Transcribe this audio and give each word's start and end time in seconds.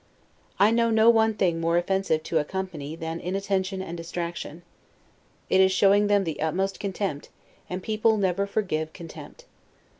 I 0.57 0.71
know 0.71 0.89
no 0.89 1.11
one 1.11 1.35
thing 1.35 1.61
more 1.61 1.77
offensive 1.77 2.23
to 2.23 2.39
a 2.39 2.43
company 2.43 2.95
than 2.95 3.19
that 3.19 3.23
inattention 3.23 3.83
and 3.83 3.95
DISTRACTION. 3.95 4.63
It 5.47 5.61
is 5.61 5.71
showing 5.71 6.07
them 6.07 6.23
the 6.23 6.41
utmost 6.41 6.79
contempt; 6.79 7.29
and 7.69 7.83
people 7.83 8.17
never 8.17 8.47
forgive 8.47 8.93
contempt. 8.93 9.45